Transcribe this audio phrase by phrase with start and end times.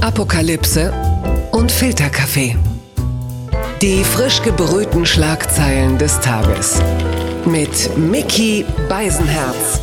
[0.00, 0.92] Apokalypse
[1.50, 2.56] und Filterkaffee.
[3.82, 6.80] Die frisch gebrühten Schlagzeilen des Tages.
[7.44, 9.80] Mit Mickey Beisenherz.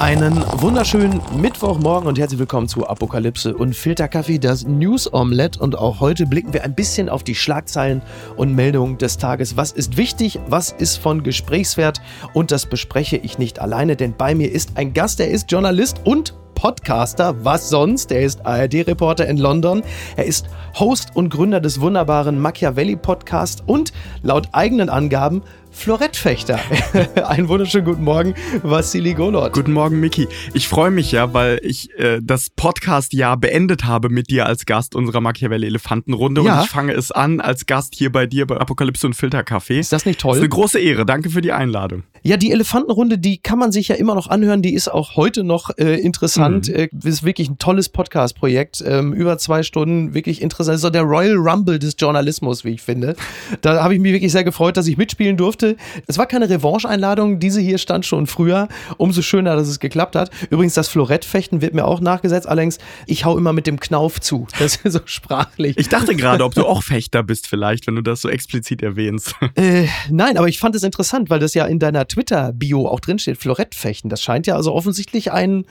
[0.00, 5.60] Einen wunderschönen Mittwochmorgen und herzlich willkommen zu Apokalypse und Filterkaffee, das News Omelette.
[5.60, 8.02] Und auch heute blicken wir ein bisschen auf die Schlagzeilen
[8.36, 9.56] und Meldungen des Tages.
[9.56, 10.40] Was ist wichtig?
[10.48, 12.00] Was ist von Gesprächswert?
[12.34, 16.00] Und das bespreche ich nicht alleine, denn bei mir ist ein Gast, der ist Journalist
[16.02, 17.34] und Podcaster.
[17.44, 18.12] Was sonst?
[18.12, 19.82] Er ist ARD-Reporter in London.
[20.16, 20.46] Er ist
[20.78, 25.42] Host und Gründer des wunderbaren Machiavelli Podcasts und laut eigenen Angaben
[25.72, 26.60] Florettfechter.
[27.26, 29.52] Einen wunderschönen guten Morgen, Vassili Golot.
[29.52, 30.28] Guten Morgen, Miki.
[30.52, 34.94] Ich freue mich ja, weil ich äh, das Podcast-Jahr beendet habe mit dir als Gast
[34.94, 36.58] unserer Machiavelli Elefantenrunde ja.
[36.58, 39.80] und ich fange es an als Gast hier bei dir bei Apokalypse und Filterkaffee.
[39.80, 40.32] Ist das nicht toll?
[40.32, 41.06] Das ist eine große Ehre.
[41.06, 42.04] Danke für die Einladung.
[42.24, 44.62] Ja, die Elefantenrunde, die kann man sich ja immer noch anhören.
[44.62, 46.68] Die ist auch heute noch äh, interessant.
[46.68, 46.74] Mhm.
[46.74, 48.82] Äh, ist wirklich ein tolles Podcast-Projekt.
[48.86, 50.76] Ähm, über zwei Stunden, wirklich interessant.
[50.76, 53.16] Ist so der Royal Rumble des Journalismus, wie ich finde.
[53.60, 55.76] Da habe ich mich wirklich sehr gefreut, dass ich mitspielen durfte.
[56.06, 57.40] Es war keine Revanche-Einladung.
[57.40, 58.68] Diese hier stand schon früher.
[58.98, 60.30] Umso schöner, dass es geklappt hat.
[60.48, 62.48] Übrigens, das Florettfechten wird mir auch nachgesetzt.
[62.48, 64.46] Allerdings, ich hau immer mit dem Knauf zu.
[64.60, 65.76] Das ist so sprachlich.
[65.76, 69.34] Ich dachte gerade, ob du auch Fechter bist vielleicht, wenn du das so explizit erwähnst.
[69.56, 73.38] Äh, nein, aber ich fand es interessant, weil das ja in deiner Twitter-Bio auch drinsteht,
[73.38, 74.10] Florettfechten.
[74.10, 75.64] Das scheint ja also offensichtlich ein,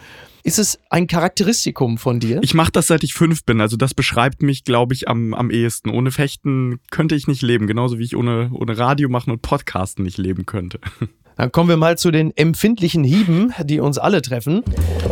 [0.44, 2.40] ist es ein Charakteristikum von dir?
[2.42, 3.62] Ich mache das seit ich fünf bin.
[3.62, 5.90] Also das beschreibt mich, glaube ich, am, am ehesten.
[5.90, 7.68] Ohne Fechten könnte ich nicht leben.
[7.68, 10.80] Genauso wie ich ohne, ohne Radio machen und Podcasten nicht leben könnte.
[11.38, 14.64] Dann kommen wir mal zu den empfindlichen Hieben, die uns alle treffen.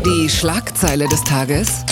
[0.06, 1.86] Die Schlagzeile des Tages.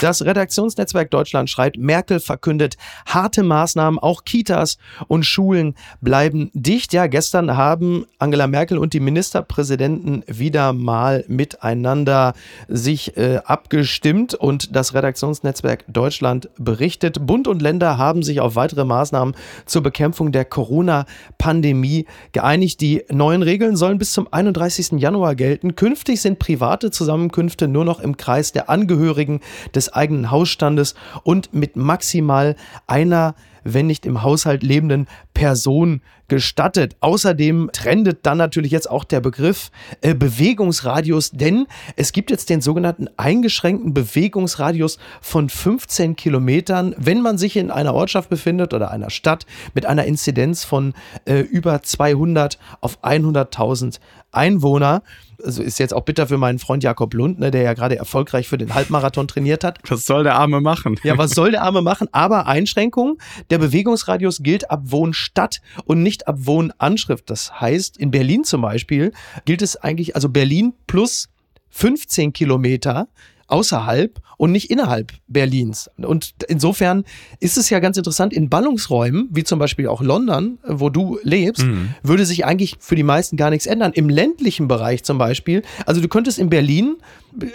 [0.00, 4.76] Das Redaktionsnetzwerk Deutschland schreibt, Merkel verkündet harte Maßnahmen, auch Kitas
[5.08, 6.92] und Schulen bleiben dicht.
[6.92, 12.34] Ja, gestern haben Angela Merkel und die Ministerpräsidenten wieder mal miteinander
[12.68, 18.84] sich äh, abgestimmt und das Redaktionsnetzwerk Deutschland berichtet, Bund und Länder haben sich auf weitere
[18.84, 22.80] Maßnahmen zur Bekämpfung der Corona-Pandemie geeinigt.
[22.82, 24.92] Die neuen Regeln sollen bis zum 31.
[25.00, 25.74] Januar gelten.
[25.74, 29.40] Künftig sind private Zusammenkünfte nur noch im Kreis der Angehörigen
[29.74, 33.34] des des eigenen Hausstandes und mit maximal einer
[33.66, 36.96] wenn nicht im Haushalt lebenden Person gestattet.
[37.00, 39.70] Außerdem trendet dann natürlich jetzt auch der Begriff
[40.00, 41.66] äh, Bewegungsradius, denn
[41.96, 47.94] es gibt jetzt den sogenannten eingeschränkten Bewegungsradius von 15 Kilometern, wenn man sich in einer
[47.94, 53.98] Ortschaft befindet oder einer Stadt mit einer Inzidenz von äh, über 200 auf 100.000
[54.32, 55.02] Einwohner
[55.46, 58.48] also ist jetzt auch bitter für meinen Freund Jakob Lund, ne, der ja gerade erfolgreich
[58.48, 59.78] für den Halbmarathon trainiert hat.
[59.88, 60.96] Was soll der Arme machen?
[61.02, 62.08] Ja, was soll der Arme machen?
[62.12, 63.18] Aber Einschränkung,
[63.50, 67.30] der Bewegungsradius gilt ab Wohnstadt und nicht ab Wohnanschrift.
[67.30, 69.12] Das heißt, in Berlin zum Beispiel
[69.44, 71.28] gilt es eigentlich, also Berlin plus
[71.70, 73.08] 15 Kilometer
[73.48, 75.90] außerhalb und nicht innerhalb Berlins.
[75.96, 77.04] Und insofern
[77.40, 81.64] ist es ja ganz interessant, in Ballungsräumen, wie zum Beispiel auch London, wo du lebst,
[81.64, 81.94] mhm.
[82.02, 83.92] würde sich eigentlich für die meisten gar nichts ändern.
[83.94, 86.96] Im ländlichen Bereich zum Beispiel, also du könntest in Berlin,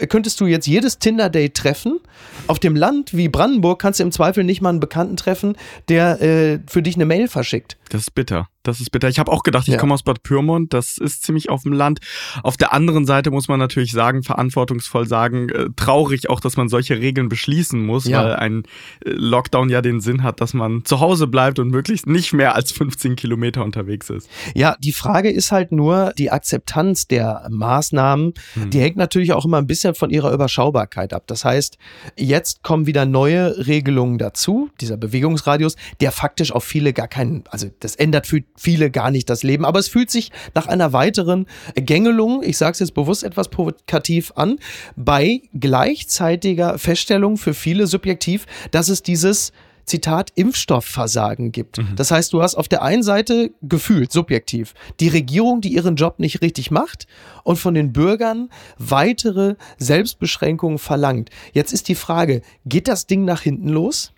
[0.09, 2.00] könntest du jetzt jedes Tinder-Date treffen.
[2.47, 5.56] Auf dem Land wie Brandenburg kannst du im Zweifel nicht mal einen Bekannten treffen,
[5.90, 7.78] der äh, für dich eine Mail verschickt.
[7.91, 8.47] Das ist bitter.
[8.63, 9.09] Das ist bitter.
[9.09, 9.79] Ich habe auch gedacht, ich ja.
[9.79, 12.00] komme aus Bad Pyrmont, das ist ziemlich auf dem Land.
[12.41, 16.69] Auf der anderen Seite muss man natürlich sagen, verantwortungsvoll sagen, äh, traurig auch, dass man
[16.69, 18.24] solche Regeln beschließen muss, ja.
[18.24, 18.63] weil ein
[19.03, 22.56] äh, Lockdown ja den Sinn hat, dass man zu Hause bleibt und möglichst nicht mehr
[22.56, 24.30] als 15 Kilometer unterwegs ist.
[24.56, 28.69] Ja, die Frage ist halt nur, die Akzeptanz der Maßnahmen, hm.
[28.69, 31.24] die hängt natürlich auch immer ein bisschen von ihrer Überschaubarkeit ab.
[31.28, 31.78] Das heißt,
[32.16, 37.68] jetzt kommen wieder neue Regelungen dazu, dieser Bewegungsradius, der faktisch auf viele gar keinen, also
[37.84, 41.46] das ändert für viele gar nicht das Leben, aber es fühlt sich nach einer weiteren
[41.75, 44.58] Gängelung, ich sage es jetzt bewusst etwas provokativ an,
[44.96, 49.52] bei gleichzeitiger Feststellung für viele subjektiv, dass es dieses
[49.86, 51.80] Zitat, Impfstoffversagen gibt.
[51.80, 51.96] Mhm.
[51.96, 56.19] Das heißt, du hast auf der einen Seite gefühlt, subjektiv, die Regierung, die ihren Job
[56.19, 57.08] nicht richtig macht
[57.44, 61.30] und von den Bürgern weitere Selbstbeschränkungen verlangt.
[61.53, 64.13] Jetzt ist die Frage, geht das Ding nach hinten los?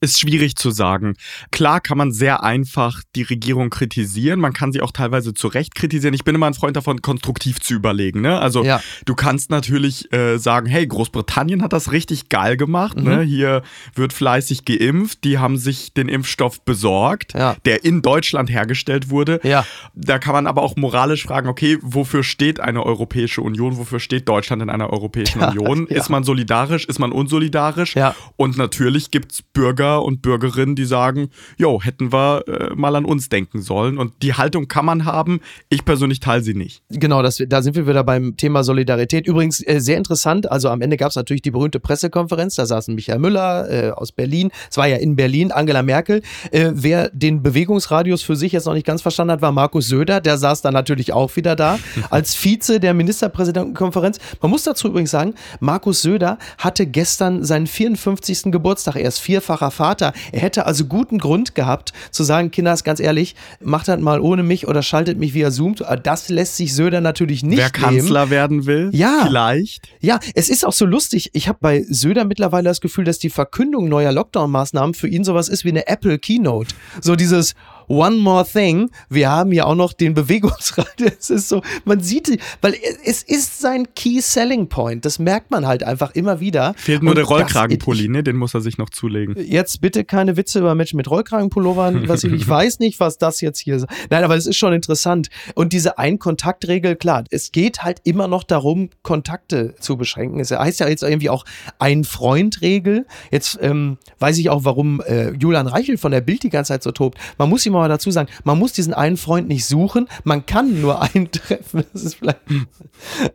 [0.00, 1.14] Ist schwierig zu sagen.
[1.50, 5.74] Klar kann man sehr einfach die Regierung kritisieren, man kann sie auch teilweise zu Recht
[5.74, 6.14] kritisieren.
[6.14, 8.22] Ich bin immer ein Freund davon, konstruktiv zu überlegen.
[8.22, 8.38] Ne?
[8.38, 8.80] Also ja.
[9.04, 12.96] du kannst natürlich äh, sagen, hey, Großbritannien hat das richtig geil gemacht.
[12.96, 13.02] Ne?
[13.02, 13.08] Mhm.
[13.08, 13.22] Ne?
[13.22, 13.62] Hier
[13.94, 17.56] wird fleißig geimpft, die haben sich den Impfstoff besorgt, ja.
[17.66, 19.40] der in Deutschland hergestellt wurde.
[19.42, 19.66] Ja.
[19.94, 24.28] Da kann man aber auch moralisch fragen, okay, wofür steht eine Europäische Union, wofür steht
[24.28, 25.86] Deutschland in einer Europäischen Union?
[25.86, 27.96] Ist man solidarisch, ist man unsolidarisch?
[28.36, 33.04] Und natürlich gibt's Bürger, Bürger und Bürgerinnen, die sagen, jo, hätten wir äh, mal an
[33.04, 33.98] uns denken sollen.
[33.98, 35.40] Und die Haltung kann man haben.
[35.68, 36.82] Ich persönlich teile sie nicht.
[36.90, 39.26] Genau, das, da sind wir wieder beim Thema Solidarität.
[39.26, 40.50] Übrigens äh, sehr interessant.
[40.50, 42.54] Also am Ende gab es natürlich die berühmte Pressekonferenz.
[42.54, 44.50] Da saßen Michael Müller äh, aus Berlin.
[44.70, 46.22] Es war ja in Berlin, Angela Merkel.
[46.50, 50.20] Äh, wer den Bewegungsradius für sich jetzt noch nicht ganz verstanden hat, war Markus Söder.
[50.20, 51.78] Der saß dann natürlich auch wieder da
[52.10, 54.18] als Vize der Ministerpräsidentenkonferenz.
[54.40, 58.52] Man muss dazu übrigens sagen, Markus Söder hatte gestern seinen 54.
[58.52, 58.96] Geburtstag.
[58.96, 60.12] Er ist vierfacher Vater.
[60.32, 64.42] Er hätte also guten Grund gehabt zu sagen, Kinders, ganz ehrlich, macht das mal ohne
[64.42, 65.74] mich oder schaltet mich via Zoom.
[66.02, 68.30] Das lässt sich Söder natürlich nicht Wer Kanzler nehmen.
[68.30, 68.90] werden will?
[68.92, 69.24] Ja.
[69.26, 69.88] Vielleicht.
[70.00, 71.30] Ja, es ist auch so lustig.
[71.32, 75.48] Ich habe bei Söder mittlerweile das Gefühl, dass die Verkündung neuer Lockdown-Maßnahmen für ihn sowas
[75.48, 76.74] ist wie eine Apple Keynote.
[77.00, 77.54] So dieses
[77.90, 80.86] One more thing, wir haben ja auch noch den Bewegungsrad.
[81.20, 85.04] Es ist so, man sieht, weil es ist sein Key Selling Point.
[85.04, 86.74] Das merkt man halt einfach immer wieder.
[86.76, 88.22] Fehlt nur Und der Rollkragenpulli, ne?
[88.22, 89.34] Den muss er sich noch zulegen.
[89.36, 92.04] Jetzt bitte keine Witze über Menschen mit Rollkragenpullovern.
[92.04, 93.86] Ich, ich weiß nicht, was das jetzt hier ist.
[94.08, 95.30] Nein, aber es ist schon interessant.
[95.54, 100.38] Und diese Ein-Kontakt-Regel, klar, es geht halt immer noch darum, Kontakte zu beschränken.
[100.38, 101.44] Es heißt ja jetzt irgendwie auch
[101.80, 103.06] Ein-Freund-Regel.
[103.32, 106.84] Jetzt ähm, weiß ich auch, warum äh, Julian Reichel von der Bild die ganze Zeit
[106.84, 107.18] so tobt.
[107.36, 110.80] Man muss ihm mal dazu sagen, man muss diesen einen Freund nicht suchen, man kann
[110.80, 111.84] nur einen treffen.
[111.92, 112.40] Das ist vielleicht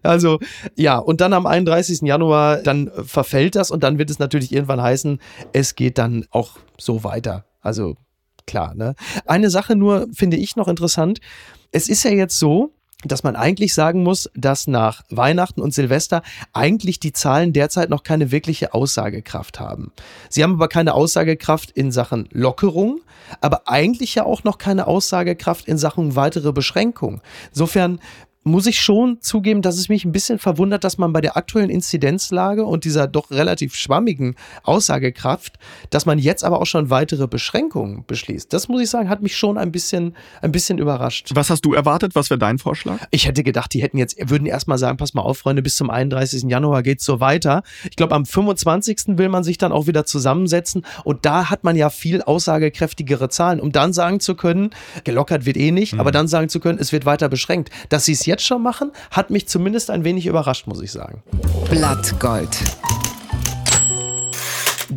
[0.04, 0.40] also
[0.76, 2.02] ja, und dann am 31.
[2.02, 5.20] Januar, dann verfällt das und dann wird es natürlich irgendwann heißen,
[5.54, 7.46] es geht dann auch so weiter.
[7.62, 7.96] Also
[8.46, 8.96] klar, ne?
[9.26, 11.20] Eine Sache nur finde ich noch interessant.
[11.72, 16.24] Es ist ja jetzt so, dass man eigentlich sagen muss, dass nach Weihnachten und Silvester
[16.54, 19.92] eigentlich die Zahlen derzeit noch keine wirkliche Aussagekraft haben.
[20.30, 23.02] Sie haben aber keine Aussagekraft in Sachen Lockerung,
[23.42, 27.22] aber eigentlich ja auch noch keine Aussagekraft in Sachen weitere Beschränkung.
[27.50, 28.00] Insofern
[28.48, 31.72] muss ich schon zugeben, dass es mich ein bisschen verwundert, dass man bei der aktuellen
[31.72, 35.58] Inzidenzlage und dieser doch relativ schwammigen Aussagekraft,
[35.90, 38.54] dass man jetzt aber auch schon weitere Beschränkungen beschließt.
[38.54, 41.32] Das muss ich sagen, hat mich schon ein bisschen, ein bisschen überrascht.
[41.34, 42.14] Was hast du erwartet?
[42.14, 43.00] Was wäre dein Vorschlag?
[43.10, 45.90] Ich hätte gedacht, die hätten jetzt, würden erstmal sagen, pass mal auf, Freunde, bis zum
[45.90, 46.44] 31.
[46.44, 47.64] Januar geht's so weiter.
[47.90, 49.18] Ich glaube, am 25.
[49.18, 53.60] will man sich dann auch wieder zusammensetzen und da hat man ja viel aussagekräftigere Zahlen,
[53.60, 54.70] um dann sagen zu können,
[55.04, 56.00] gelockert wird eh nicht, mhm.
[56.00, 57.72] aber dann sagen zu können, es wird weiter beschränkt.
[57.90, 60.92] Dass sie es jetzt jetzt schon machen, hat mich zumindest ein wenig überrascht, muss ich
[60.92, 61.24] sagen.
[61.70, 62.50] Blattgold.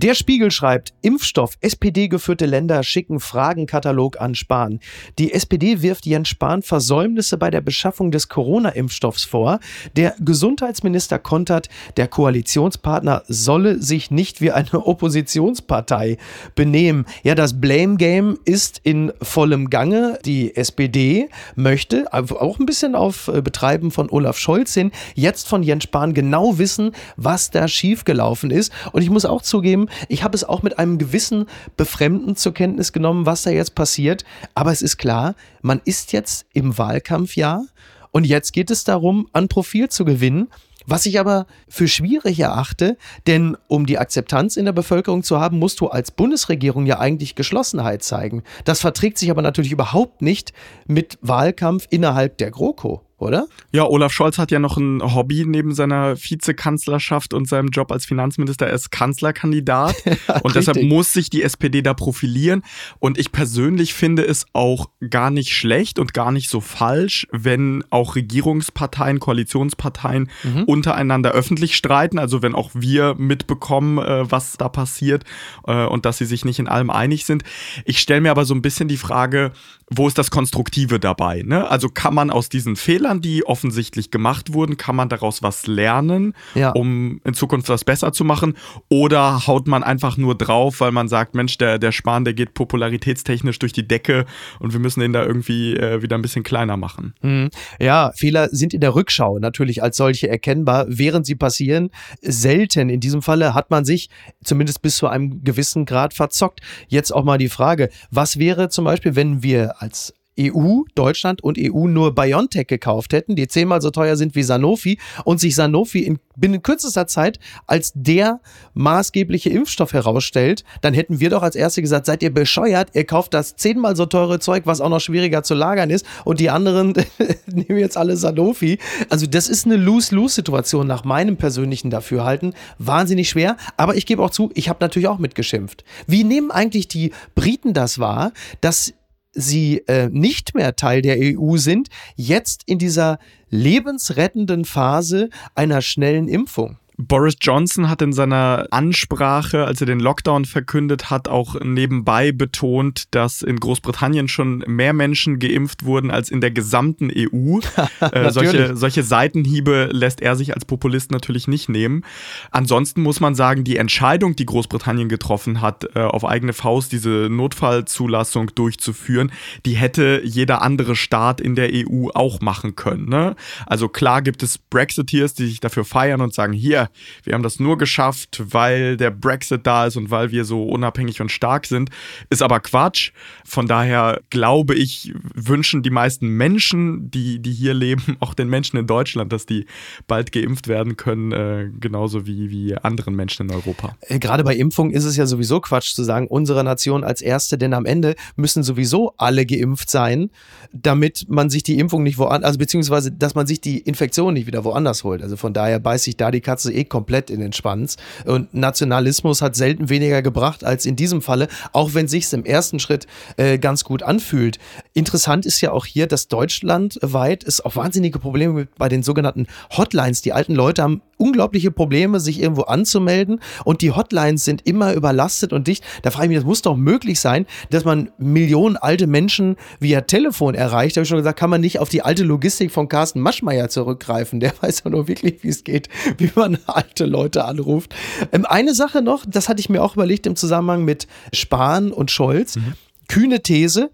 [0.00, 4.78] Der Spiegel schreibt, Impfstoff, SPD-geführte Länder schicken Fragenkatalog an Spahn.
[5.18, 9.58] Die SPD wirft Jens Spahn Versäumnisse bei der Beschaffung des Corona-Impfstoffs vor.
[9.96, 16.18] Der Gesundheitsminister kontert, der Koalitionspartner solle sich nicht wie eine Oppositionspartei
[16.54, 17.04] benehmen.
[17.24, 20.20] Ja, das Blame Game ist in vollem Gange.
[20.24, 25.64] Die SPD möchte, auch ein bisschen auf äh, Betreiben von Olaf Scholz hin, jetzt von
[25.64, 28.72] Jens Spahn genau wissen, was da schiefgelaufen ist.
[28.92, 31.46] Und ich muss auch zugeben, ich habe es auch mit einem gewissen
[31.76, 34.24] Befremden zur Kenntnis genommen, was da jetzt passiert.
[34.54, 37.64] Aber es ist klar, man ist jetzt im Wahlkampfjahr
[38.10, 40.48] und jetzt geht es darum, an Profil zu gewinnen.
[40.90, 42.96] Was ich aber für schwierig erachte,
[43.26, 47.34] denn um die Akzeptanz in der Bevölkerung zu haben, musst du als Bundesregierung ja eigentlich
[47.34, 48.42] Geschlossenheit zeigen.
[48.64, 50.54] Das verträgt sich aber natürlich überhaupt nicht
[50.86, 53.46] mit Wahlkampf innerhalb der GroKo oder?
[53.72, 58.06] Ja, Olaf Scholz hat ja noch ein Hobby neben seiner Vizekanzlerschaft und seinem Job als
[58.06, 58.66] Finanzminister.
[58.66, 59.96] Er ist Kanzlerkandidat
[60.28, 62.62] ja, und deshalb muss sich die SPD da profilieren.
[63.00, 67.84] Und ich persönlich finde es auch gar nicht schlecht und gar nicht so falsch, wenn
[67.90, 70.64] auch Regierungsparteien, Koalitionsparteien mhm.
[70.64, 72.18] untereinander öffentlich streiten.
[72.18, 75.24] Also wenn auch wir mitbekommen, äh, was da passiert
[75.66, 77.42] äh, und dass sie sich nicht in allem einig sind.
[77.84, 79.52] Ich stelle mir aber so ein bisschen die Frage,
[79.90, 81.42] wo ist das Konstruktive dabei?
[81.44, 81.68] Ne?
[81.68, 86.34] Also kann man aus diesen Fehlern, die offensichtlich gemacht wurden, kann man daraus was lernen,
[86.54, 86.70] ja.
[86.70, 88.54] um in Zukunft das besser zu machen?
[88.88, 92.54] Oder haut man einfach nur drauf, weil man sagt, Mensch, der, der Spahn, der geht
[92.54, 94.26] popularitätstechnisch durch die Decke
[94.60, 97.14] und wir müssen den da irgendwie äh, wieder ein bisschen kleiner machen?
[97.22, 97.50] Mhm.
[97.80, 101.90] Ja, Fehler sind in der Rückschau natürlich als solche erkennbar, während sie passieren.
[102.20, 102.88] Selten.
[102.88, 104.08] In diesem Falle hat man sich
[104.44, 106.60] zumindest bis zu einem gewissen Grad verzockt.
[106.88, 111.58] Jetzt auch mal die Frage, was wäre zum Beispiel, wenn wir als EU, Deutschland und
[111.58, 116.00] EU nur BioNTech gekauft hätten, die zehnmal so teuer sind wie Sanofi und sich Sanofi
[116.00, 118.40] in binnen kürzester Zeit als der
[118.74, 123.34] maßgebliche Impfstoff herausstellt, dann hätten wir doch als Erste gesagt, seid ihr bescheuert, ihr kauft
[123.34, 126.94] das zehnmal so teure Zeug, was auch noch schwieriger zu lagern ist und die anderen
[127.46, 128.78] nehmen jetzt alle Sanofi.
[129.08, 132.54] Also das ist eine Lose-Lose-Situation nach meinem persönlichen Dafürhalten.
[132.78, 135.84] Wahnsinnig schwer, aber ich gebe auch zu, ich habe natürlich auch mitgeschimpft.
[136.06, 138.94] Wie nehmen eigentlich die Briten das wahr, dass
[139.32, 143.18] sie äh, nicht mehr Teil der EU sind, jetzt in dieser
[143.50, 146.78] lebensrettenden Phase einer schnellen Impfung.
[147.00, 153.04] Boris Johnson hat in seiner Ansprache, als er den Lockdown verkündet hat, auch nebenbei betont,
[153.12, 157.60] dass in Großbritannien schon mehr Menschen geimpft wurden als in der gesamten EU.
[158.00, 162.04] äh, solche, solche Seitenhiebe lässt er sich als Populist natürlich nicht nehmen.
[162.50, 167.28] Ansonsten muss man sagen, die Entscheidung, die Großbritannien getroffen hat, äh, auf eigene Faust diese
[167.30, 169.30] Notfallzulassung durchzuführen,
[169.66, 173.08] die hätte jeder andere Staat in der EU auch machen können.
[173.08, 173.36] Ne?
[173.66, 176.87] Also klar gibt es Brexiteers, die sich dafür feiern und sagen, hier,
[177.24, 181.20] wir haben das nur geschafft, weil der Brexit da ist und weil wir so unabhängig
[181.20, 181.90] und stark sind,
[182.30, 183.12] ist aber Quatsch.
[183.44, 188.76] Von daher glaube ich, wünschen die meisten Menschen, die, die hier leben, auch den Menschen
[188.78, 189.66] in Deutschland, dass die
[190.06, 193.96] bald geimpft werden können, äh, genauso wie, wie anderen Menschen in Europa.
[194.00, 197.58] Äh, gerade bei Impfung ist es ja sowieso Quatsch zu sagen, unsere Nation als erste,
[197.58, 200.30] denn am Ende müssen sowieso alle geimpft sein,
[200.72, 204.46] damit man sich die Impfung nicht woanders, also beziehungsweise, dass man sich die Infektion nicht
[204.46, 205.22] wieder woanders holt.
[205.22, 207.96] Also von daher beißt sich da die Katze eh komplett in den Schwanz.
[208.24, 212.78] Und Nationalismus hat selten weniger gebracht als in diesem Falle, auch wenn sich im ersten
[212.78, 213.06] Schritt
[213.36, 214.58] äh, ganz gut anfühlt.
[214.94, 219.46] Interessant ist ja auch hier, dass deutschlandweit es auch wahnsinnige Probleme gibt bei den sogenannten
[219.76, 220.22] Hotlines.
[220.22, 225.52] Die alten Leute haben unglaubliche Probleme, sich irgendwo anzumelden und die Hotlines sind immer überlastet
[225.52, 225.84] und dicht.
[226.02, 230.02] Da frage ich mich, das muss doch möglich sein, dass man Millionen alte Menschen via
[230.02, 230.96] Telefon erreicht.
[230.96, 233.68] Da habe ich schon gesagt, kann man nicht auf die alte Logistik von Carsten Maschmeyer
[233.68, 234.40] zurückgreifen.
[234.40, 237.94] Der weiß ja nur wirklich, wie es geht, wie man alte Leute anruft.
[238.32, 242.10] Ähm, eine Sache noch, das hatte ich mir auch überlegt im Zusammenhang mit Spahn und
[242.10, 242.56] Scholz.
[242.56, 242.74] Mhm.
[243.08, 243.90] Kühne These.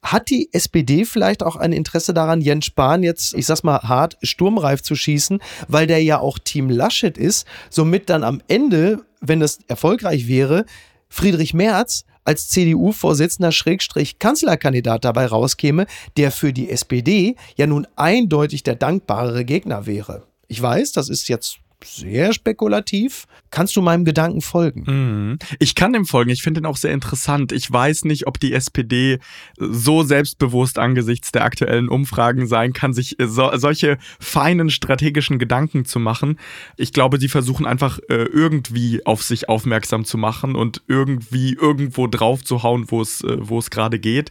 [0.00, 4.16] Hat die SPD vielleicht auch ein Interesse daran, Jens Spahn jetzt, ich sag's mal hart,
[4.22, 9.42] sturmreif zu schießen, weil der ja auch Team Laschet ist, somit dann am Ende, wenn
[9.42, 10.66] es erfolgreich wäre,
[11.08, 15.86] Friedrich Merz als CDU-Vorsitzender Schrägstrich Kanzlerkandidat dabei rauskäme,
[16.18, 20.26] der für die SPD ja nun eindeutig der dankbarere Gegner wäre.
[20.46, 23.26] Ich weiß, das ist jetzt sehr spekulativ.
[23.50, 24.84] Kannst du meinem Gedanken folgen?
[24.86, 25.38] Mhm.
[25.58, 26.30] Ich kann dem folgen.
[26.30, 27.52] Ich finde ihn auch sehr interessant.
[27.52, 29.18] Ich weiß nicht, ob die SPD
[29.56, 35.98] so selbstbewusst angesichts der aktuellen Umfragen sein kann, sich so, solche feinen strategischen Gedanken zu
[35.98, 36.38] machen.
[36.76, 42.06] Ich glaube, sie versuchen einfach äh, irgendwie auf sich aufmerksam zu machen und irgendwie irgendwo
[42.06, 44.30] drauf zu hauen, wo es, äh, wo es gerade geht.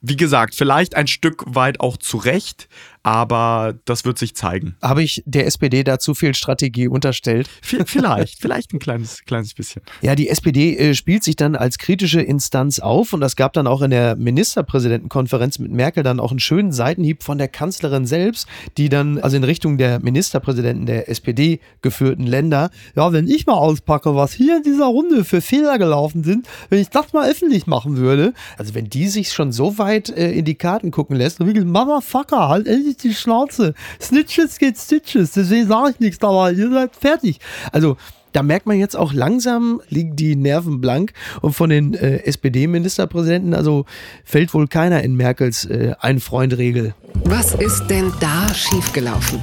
[0.00, 2.68] Wie gesagt, vielleicht ein Stück weit auch zu Recht,
[3.06, 4.74] aber das wird sich zeigen.
[4.82, 7.48] Habe ich der SPD da zu viel Strategie unterstellt?
[7.62, 9.82] Vielleicht, vielleicht ein kleines, kleines bisschen.
[10.02, 13.68] Ja, die SPD äh, spielt sich dann als kritische Instanz auf und das gab dann
[13.68, 18.48] auch in der Ministerpräsidentenkonferenz mit Merkel dann auch einen schönen Seitenhieb von der Kanzlerin selbst,
[18.76, 23.54] die dann also in Richtung der Ministerpräsidenten der SPD geführten Länder, ja, wenn ich mal
[23.54, 27.68] auspacke, was hier in dieser Runde für Fehler gelaufen sind, wenn ich das mal öffentlich
[27.68, 31.38] machen würde, also wenn die sich schon so weit äh, in die Karten gucken lässt,
[31.38, 33.74] dann wirklich, Motherfucker, halt endlich nicht die Schnauze.
[34.00, 37.38] Snitches geht Stitches, deswegen sage ich nichts, aber ihr seid fertig.
[37.72, 37.96] Also,
[38.32, 43.54] da merkt man jetzt auch langsam liegen die Nerven blank und von den äh, SPD-Ministerpräsidenten,
[43.54, 43.86] also
[44.24, 46.94] fällt wohl keiner in Merkels äh, Ein-Freund-Regel.
[47.24, 49.40] Was ist denn da schiefgelaufen?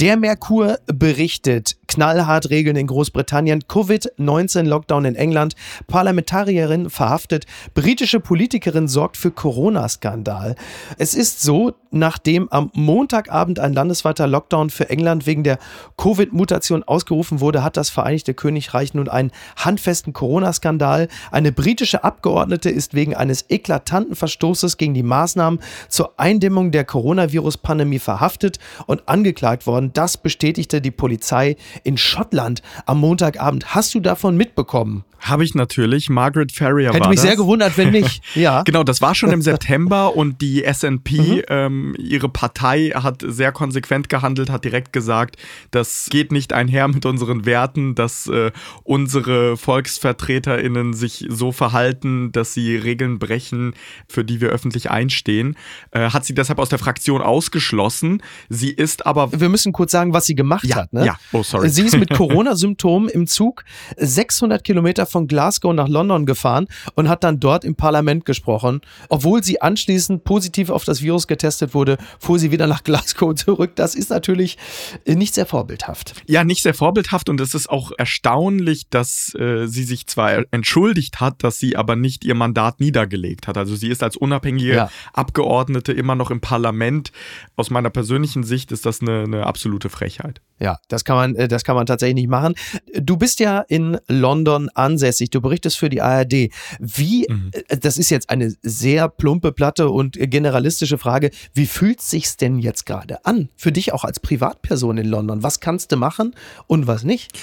[0.00, 5.54] Der Merkur berichtet, knallhart Regeln in Großbritannien, Covid-19-Lockdown in England,
[5.88, 7.44] Parlamentarierin verhaftet,
[7.74, 10.56] britische Politikerin sorgt für Corona-Skandal.
[10.96, 15.58] Es ist so, nachdem am Montagabend ein landesweiter Lockdown für England wegen der
[15.98, 21.08] Covid-Mutation ausgerufen wurde, hat das Vereinigte Königreich nun einen handfesten Corona-Skandal.
[21.30, 27.98] Eine britische Abgeordnete ist wegen eines eklatanten Verstoßes gegen die Maßnahmen zur Eindämmung der Coronavirus-Pandemie
[27.98, 29.92] verhaftet und angeklagt worden.
[29.92, 33.74] Das bestätigte die Polizei in Schottland am Montagabend.
[33.74, 35.04] Hast du davon mitbekommen?
[35.22, 36.10] Habe ich natürlich.
[36.10, 37.26] Margaret Ferrier Hätte war mich das.
[37.26, 38.22] sehr gewundert, wenn nicht.
[38.34, 38.62] Ja.
[38.62, 41.42] genau, das war schon im September und die SNP, mhm.
[41.48, 45.36] ähm, ihre Partei, hat sehr konsequent gehandelt, hat direkt gesagt,
[45.70, 48.52] das geht nicht einher mit unseren Werten, dass äh,
[48.84, 53.74] unsere VolksvertreterInnen sich so verhalten, dass sie Regeln brechen,
[54.08, 55.56] für die wir öffentlich einstehen.
[55.90, 58.22] Äh, hat sie deshalb aus der Fraktion ausgeschlossen.
[58.48, 59.30] Sie ist aber.
[59.38, 60.92] Wir müssen kurz sagen, was sie gemacht ja, hat.
[60.92, 61.06] Ne?
[61.06, 61.68] Ja, oh, sorry.
[61.72, 63.64] Sie ist mit Corona-Symptomen im Zug
[63.96, 68.82] 600 Kilometer von Glasgow nach London gefahren und hat dann dort im Parlament gesprochen.
[69.08, 73.72] Obwohl sie anschließend positiv auf das Virus getestet wurde, fuhr sie wieder nach Glasgow zurück.
[73.76, 74.58] Das ist natürlich
[75.06, 76.14] äh, nicht sehr vorbildhaft.
[76.26, 81.20] Ja, nicht sehr vorbildhaft und es ist auch erstaunlich, dass äh, sie sich zwar entschuldigt
[81.20, 83.56] hat, dass sie aber nicht ihr Mandat niedergelegt hat.
[83.56, 84.90] Also sie ist als unabhängige ja.
[85.12, 87.12] Abgeordnete immer noch im Parlament.
[87.56, 90.40] Aus meiner persönlichen Sicht ist das eine, eine absolute Frechheit.
[90.62, 92.54] Ja, das kann man, äh, das kann man tatsächlich nicht machen.
[92.94, 95.30] Du bist ja in London ansässig.
[95.30, 96.50] Du berichtest für die ARD.
[96.78, 97.50] Wie, mhm.
[97.68, 101.32] Äh, das ist jetzt eine sehr plumpe, platte und generalistische Frage.
[101.52, 103.48] Wie fühlt sich's denn jetzt gerade an?
[103.56, 105.42] Für dich auch als Privatperson in London.
[105.42, 106.36] Was kannst du machen
[106.68, 107.36] und was nicht?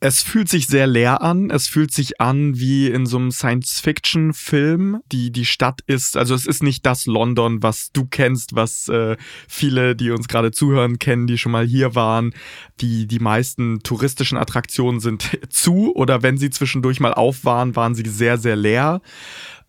[0.00, 1.50] Es fühlt sich sehr leer an.
[1.50, 5.00] Es fühlt sich an wie in so einem Science-Fiction-Film.
[5.10, 9.16] Die, die Stadt ist, also es ist nicht das London, was du kennst, was äh,
[9.48, 12.32] viele, die uns gerade zuhören, kennen, die schon mal hier waren.
[12.80, 17.96] Die, die meisten touristischen Attraktionen sind zu oder wenn sie zwischendurch mal auf waren, waren
[17.96, 19.00] sie sehr, sehr leer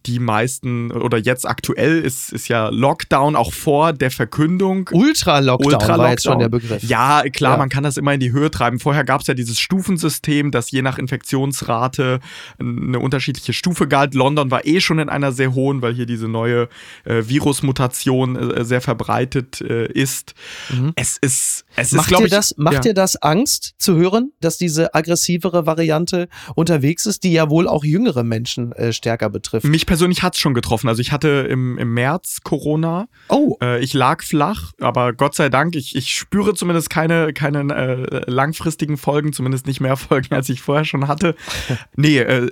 [0.05, 4.89] die meisten oder jetzt aktuell ist, ist ja Lockdown auch vor der Verkündung.
[4.91, 6.81] Ultra-Lockdown Ultra war jetzt schon der Begriff.
[6.83, 7.57] Ja, klar, ja.
[7.57, 8.79] man kann das immer in die Höhe treiben.
[8.79, 12.21] Vorher gab es ja dieses Stufensystem, das je nach Infektionsrate
[12.59, 14.13] eine unterschiedliche Stufe galt.
[14.13, 16.69] London war eh schon in einer sehr hohen, weil hier diese neue
[17.03, 20.33] äh, Virusmutation äh, sehr verbreitet äh, ist.
[20.69, 20.93] Mhm.
[20.95, 22.79] Es ist, es macht ist, dir das, Macht ja.
[22.79, 27.83] dir das Angst zu hören, dass diese aggressivere Variante unterwegs ist, die ja wohl auch
[27.83, 29.65] jüngere Menschen äh, stärker betrifft?
[29.65, 30.87] Mich persönlich hat es schon getroffen.
[30.87, 33.07] Also ich hatte im, im März Corona.
[33.27, 33.57] Oh.
[33.59, 38.21] Äh, ich lag flach, aber Gott sei Dank, ich, ich spüre zumindest keine, keine äh,
[38.29, 41.35] langfristigen Folgen, zumindest nicht mehr Folgen, als ich vorher schon hatte.
[41.95, 42.47] nee, äh,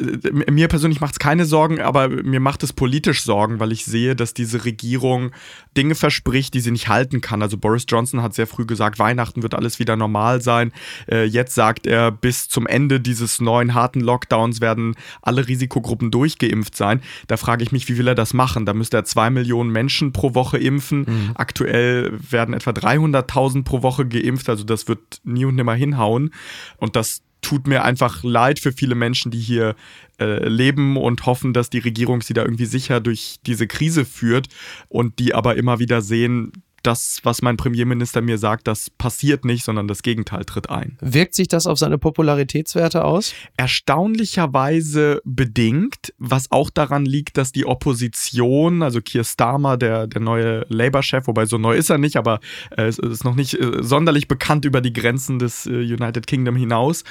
[0.50, 4.16] mir persönlich macht es keine Sorgen, aber mir macht es politisch Sorgen, weil ich sehe,
[4.16, 5.30] dass diese Regierung
[5.78, 7.44] Dinge verspricht, die sie nicht halten kann.
[7.44, 10.72] Also Boris Johnson hat sehr früh gesagt, Weihnachten wird alles wieder normal sein.
[11.08, 16.76] Äh, jetzt sagt er, bis zum Ende dieses neuen harten Lockdowns werden alle Risikogruppen durchgeimpft
[16.76, 17.04] sein.
[17.28, 18.66] Da frage ich mich, wie will er das machen?
[18.66, 21.00] Da müsste er zwei Millionen Menschen pro Woche impfen.
[21.00, 21.32] Mhm.
[21.36, 24.50] Aktuell werden etwa 300.000 pro Woche geimpft.
[24.50, 26.34] Also das wird nie und nimmer hinhauen.
[26.78, 29.76] Und das tut mir einfach leid für viele Menschen, die hier
[30.20, 34.48] äh, leben und hoffen, dass die Regierung sie da irgendwie sicher durch diese Krise führt
[34.90, 36.52] und die aber immer wieder sehen,
[36.88, 40.98] das, was mein Premierminister mir sagt, das passiert nicht, sondern das Gegenteil tritt ein.
[41.02, 43.34] Wirkt sich das auf seine Popularitätswerte aus?
[43.58, 50.66] Erstaunlicherweise bedingt, was auch daran liegt, dass die Opposition, also Keir Starmer, der, der neue
[50.70, 52.40] Labour-Chef, wobei so neu ist er nicht, aber
[52.78, 56.56] äh, es ist noch nicht äh, sonderlich bekannt über die Grenzen des äh, United Kingdom
[56.56, 57.04] hinaus,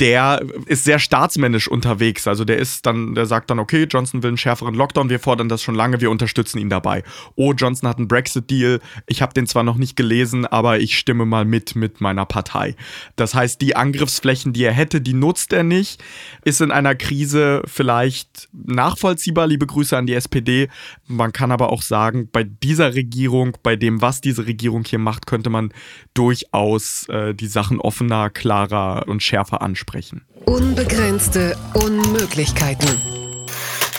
[0.00, 2.28] der ist sehr staatsmännisch unterwegs.
[2.28, 5.48] Also der ist dann, der sagt dann, okay, Johnson will einen schärferen Lockdown, wir fordern
[5.48, 7.02] das schon lange, wir unterstützen ihn dabei.
[7.36, 8.80] Oh, Johnson hat einen Brexit-Deal,
[9.14, 12.74] ich habe den zwar noch nicht gelesen, aber ich stimme mal mit mit meiner Partei.
[13.14, 16.02] Das heißt, die Angriffsflächen, die er hätte, die nutzt er nicht.
[16.44, 19.46] Ist in einer Krise vielleicht nachvollziehbar.
[19.46, 20.68] Liebe Grüße an die SPD.
[21.06, 25.26] Man kann aber auch sagen, bei dieser Regierung, bei dem, was diese Regierung hier macht,
[25.26, 25.72] könnte man
[26.14, 30.22] durchaus äh, die Sachen offener, klarer und schärfer ansprechen.
[30.46, 33.23] Unbegrenzte Unmöglichkeiten.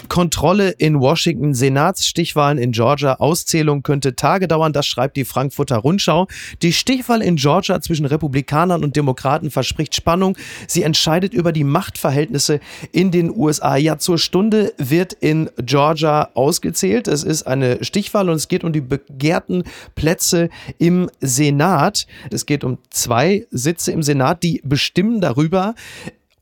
[0.09, 6.27] Kontrolle in Washington, Senatsstichwahlen in Georgia, Auszählung könnte Tage dauern, das schreibt die Frankfurter Rundschau.
[6.61, 10.37] Die Stichwahl in Georgia zwischen Republikanern und Demokraten verspricht Spannung.
[10.67, 12.59] Sie entscheidet über die Machtverhältnisse
[12.91, 13.75] in den USA.
[13.75, 17.07] Ja, zur Stunde wird in Georgia ausgezählt.
[17.07, 19.63] Es ist eine Stichwahl und es geht um die begehrten
[19.95, 22.07] Plätze im Senat.
[22.31, 25.75] Es geht um zwei Sitze im Senat, die bestimmen darüber,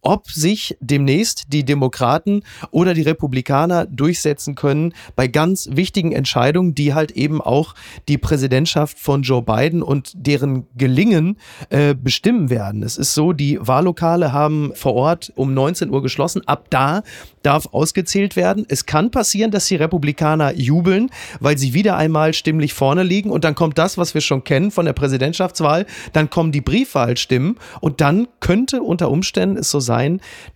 [0.03, 6.93] ob sich demnächst die Demokraten oder die Republikaner durchsetzen können bei ganz wichtigen Entscheidungen, die
[6.93, 7.73] halt eben auch
[8.07, 11.37] die Präsidentschaft von Joe Biden und deren Gelingen
[11.69, 12.83] äh, bestimmen werden.
[12.83, 16.47] Es ist so, die Wahllokale haben vor Ort um 19 Uhr geschlossen.
[16.47, 17.03] Ab da
[17.41, 18.65] darf ausgezählt werden.
[18.67, 23.43] Es kann passieren, dass die Republikaner jubeln, weil sie wieder einmal stimmlich vorne liegen und
[23.43, 28.01] dann kommt das, was wir schon kennen von der Präsidentschaftswahl, dann kommen die Briefwahlstimmen und
[28.01, 29.92] dann könnte unter Umständen es so sein,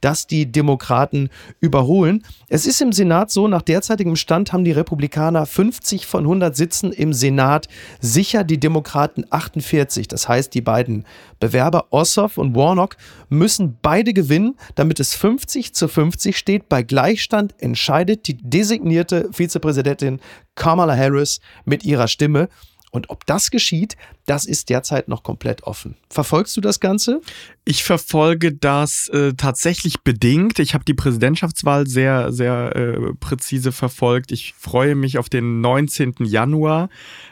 [0.01, 2.23] dass die Demokraten überholen.
[2.49, 6.91] Es ist im Senat so, nach derzeitigem Stand haben die Republikaner 50 von 100 Sitzen
[6.91, 7.67] im Senat
[7.99, 10.07] sicher, die Demokraten 48.
[10.07, 11.05] Das heißt, die beiden
[11.39, 12.97] Bewerber Ossoff und Warnock
[13.29, 16.69] müssen beide gewinnen, damit es 50 zu 50 steht.
[16.69, 20.19] Bei Gleichstand entscheidet die designierte Vizepräsidentin
[20.55, 22.49] Kamala Harris mit ihrer Stimme.
[22.91, 23.95] Und ob das geschieht,
[24.27, 25.95] das ist derzeit noch komplett offen.
[26.09, 27.21] Verfolgst du das Ganze?
[27.63, 30.59] Ich verfolge das äh, tatsächlich bedingt.
[30.59, 34.31] Ich habe die Präsidentschaftswahl sehr, sehr äh, präzise verfolgt.
[34.31, 36.15] Ich freue mich auf den 19.
[36.19, 36.89] Januar,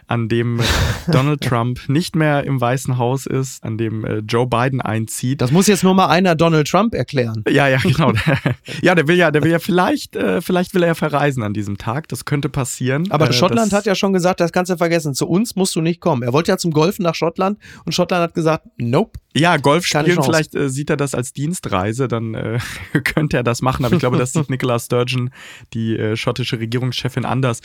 [0.08, 0.62] an dem
[1.08, 5.42] Donald Trump nicht mehr im Weißen Haus ist, an dem äh, Joe Biden einzieht.
[5.42, 7.44] Das muss jetzt nur mal einer Donald Trump erklären.
[7.50, 8.14] Ja, ja, genau.
[8.82, 11.54] ja, der will ja, der will ja vielleicht, äh, vielleicht will er ja verreisen an
[11.54, 12.08] diesem Tag.
[12.10, 13.10] Das könnte passieren.
[13.12, 15.14] Aber Schottland hat ja schon gesagt, das kannst du vergessen.
[15.14, 16.24] Zu uns musst du nicht kommen.
[16.24, 19.20] Er wollte ja zum Golf golfen nach Schottland und Schottland hat gesagt, nope.
[19.38, 22.58] Ja, Golf spielen, vielleicht äh, sieht er das als Dienstreise, dann äh,
[23.04, 23.84] könnte er das machen.
[23.84, 25.30] Aber ich glaube, das sieht Nicola Sturgeon,
[25.74, 27.60] die äh, schottische Regierungschefin, anders.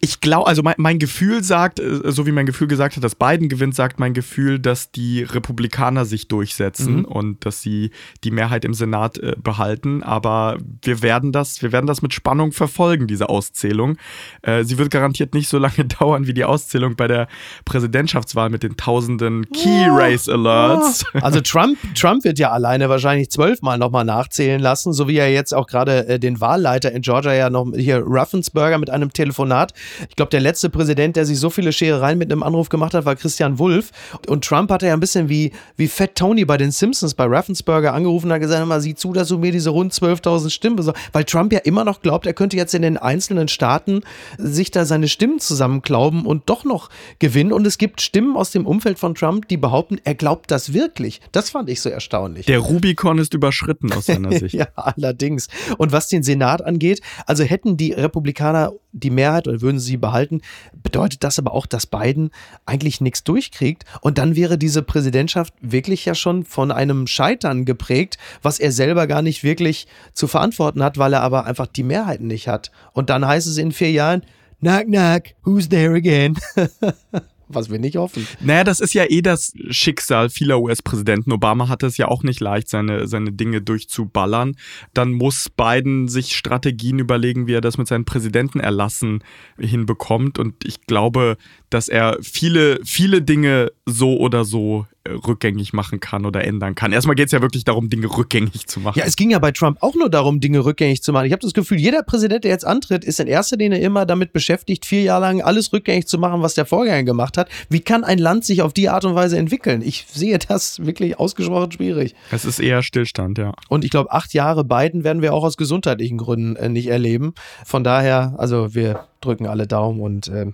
[0.00, 3.16] Ich glaube, also mein, mein, Gefühl sagt, äh, so wie mein Gefühl gesagt hat, dass
[3.16, 7.04] Biden gewinnt, sagt mein Gefühl, dass die Republikaner sich durchsetzen mhm.
[7.06, 7.90] und dass sie
[8.22, 10.04] die Mehrheit im Senat äh, behalten.
[10.04, 13.98] Aber wir werden das, wir werden das mit Spannung verfolgen, diese Auszählung.
[14.42, 17.26] Äh, sie wird garantiert nicht so lange dauern wie die Auszählung bei der
[17.64, 21.04] Präsidentschaftswahl mit den tausenden Key Race Alerts.
[21.20, 25.52] Also Trump, Trump wird ja alleine wahrscheinlich zwölfmal nochmal nachzählen lassen, so wie er jetzt
[25.54, 29.72] auch gerade äh, den Wahlleiter in Georgia ja noch hier Ruffensberger mit einem Telefonat.
[30.08, 33.04] Ich glaube, der letzte Präsident, der sich so viele Scherereien mit einem Anruf gemacht hat,
[33.04, 33.90] war Christian Wulff.
[34.26, 37.92] Und Trump hatte ja ein bisschen wie, wie Fat Tony bei den Simpsons bei Ruffensberger
[37.92, 41.02] angerufen und hat gesagt, mal, sieh zu, dass du mir diese rund 12.000 Stimmen besorgst.
[41.12, 44.02] Weil Trump ja immer noch glaubt, er könnte jetzt in den einzelnen Staaten
[44.36, 47.52] sich da seine Stimmen zusammenklauben und doch noch gewinnen.
[47.52, 50.88] Und es gibt Stimmen aus dem Umfeld von Trump, die behaupten, er glaubt das wirklich
[50.88, 51.20] wirklich.
[51.32, 52.46] Das fand ich so erstaunlich.
[52.46, 54.54] Der Rubikon ist überschritten aus seiner Sicht.
[54.54, 55.48] ja, allerdings.
[55.76, 60.40] Und was den Senat angeht, also hätten die Republikaner die Mehrheit oder würden sie behalten,
[60.82, 62.30] bedeutet das aber auch, dass Biden
[62.64, 63.84] eigentlich nichts durchkriegt.
[64.00, 69.06] Und dann wäre diese Präsidentschaft wirklich ja schon von einem Scheitern geprägt, was er selber
[69.06, 72.70] gar nicht wirklich zu verantworten hat, weil er aber einfach die Mehrheiten nicht hat.
[72.92, 74.22] Und dann heißt es in vier Jahren,
[74.60, 76.36] Knock, knock, who's there again?
[77.48, 78.26] was wir nicht hoffen.
[78.40, 81.32] Naja, das ist ja eh das Schicksal vieler US-Präsidenten.
[81.32, 84.56] Obama hatte es ja auch nicht leicht, seine, seine Dinge durchzuballern.
[84.94, 89.22] Dann muss Biden sich Strategien überlegen, wie er das mit seinen Präsidentenerlassen
[89.58, 90.38] hinbekommt.
[90.38, 91.36] Und ich glaube,
[91.70, 94.86] dass er viele, viele Dinge so oder so
[95.26, 96.92] rückgängig machen kann oder ändern kann.
[96.92, 98.98] Erstmal geht es ja wirklich darum, Dinge rückgängig zu machen.
[98.98, 101.26] Ja, es ging ja bei Trump auch nur darum, Dinge rückgängig zu machen.
[101.26, 104.32] Ich habe das Gefühl, jeder Präsident, der jetzt antritt, ist in erster Linie immer damit
[104.32, 107.48] beschäftigt, vier Jahre lang alles rückgängig zu machen, was der Vorgänger gemacht hat.
[107.68, 109.82] Wie kann ein Land sich auf die Art und Weise entwickeln?
[109.82, 112.14] Ich sehe das wirklich ausgesprochen schwierig.
[112.30, 113.52] Es ist eher Stillstand, ja.
[113.68, 117.34] Und ich glaube, acht Jahre Biden werden wir auch aus gesundheitlichen Gründen äh, nicht erleben.
[117.64, 120.46] Von daher, also wir drücken alle Daumen und äh,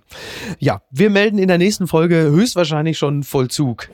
[0.58, 3.88] ja, wir melden in der nächsten Folge höchstwahrscheinlich schon Vollzug.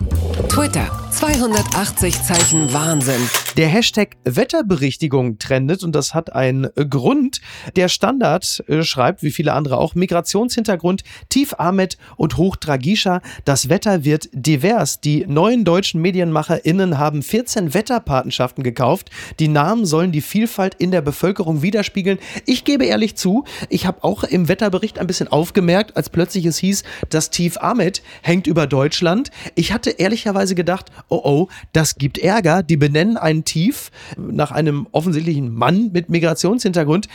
[0.61, 3.31] Twitter, 280 Zeichen Wahnsinn.
[3.57, 7.41] Der Hashtag Wetterberichtigung trendet und das hat einen Grund.
[7.77, 13.23] Der Standard äh, schreibt, wie viele andere auch, Migrationshintergrund, Tief Ahmed und Hoch Dragisha.
[13.45, 15.01] Das Wetter wird divers.
[15.01, 19.11] Die neuen deutschen MedienmacherInnen haben 14 Wetterpatenschaften gekauft.
[19.41, 22.19] Die Namen sollen die Vielfalt in der Bevölkerung widerspiegeln.
[22.45, 26.59] Ich gebe ehrlich zu, ich habe auch im Wetterbericht ein bisschen aufgemerkt, als plötzlich es
[26.59, 29.31] hieß, das Tief Ahmed hängt über Deutschland.
[29.55, 32.63] Ich hatte ehrlicherweise gedacht, oh oh, das gibt Ärger.
[32.63, 37.09] Die benennen einen Tief nach einem offensichtlichen Mann mit Migrationshintergrund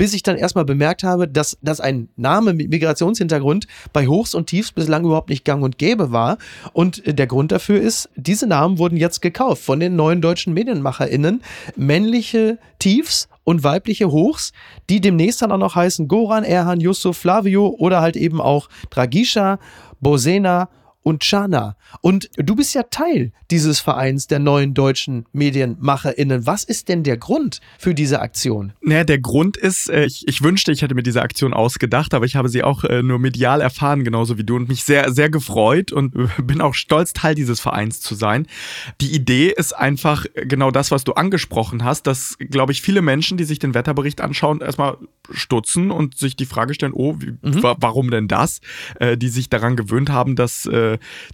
[0.00, 4.46] bis ich dann erstmal bemerkt habe, dass, dass ein Name mit Migrationshintergrund bei Hochs und
[4.46, 6.38] Tiefs bislang überhaupt nicht gang und gäbe war.
[6.72, 11.42] Und der Grund dafür ist, diese Namen wurden jetzt gekauft von den neuen deutschen MedienmacherInnen.
[11.76, 14.52] Männliche Tiefs und weibliche Hochs,
[14.88, 19.58] die demnächst dann auch noch heißen Goran, Erhan, Yusuf, Flavio oder halt eben auch Dragisha,
[20.00, 20.70] Bosena
[21.02, 21.76] und Chana.
[22.02, 26.46] Und du bist ja Teil dieses Vereins der neuen deutschen MedienmacherInnen.
[26.46, 28.72] Was ist denn der Grund für diese Aktion?
[28.80, 32.26] Naja, der Grund ist, äh, ich, ich, wünschte, ich hätte mir diese Aktion ausgedacht, aber
[32.26, 35.30] ich habe sie auch äh, nur medial erfahren, genauso wie du, und mich sehr, sehr
[35.30, 36.14] gefreut und
[36.46, 38.46] bin auch stolz, Teil dieses Vereins zu sein.
[39.00, 43.38] Die Idee ist einfach genau das, was du angesprochen hast, dass, glaube ich, viele Menschen,
[43.38, 44.98] die sich den Wetterbericht anschauen, erstmal
[45.32, 47.62] stutzen und sich die Frage stellen, oh, wie, mhm.
[47.62, 48.60] warum denn das?
[48.98, 50.66] Äh, die sich daran gewöhnt haben, dass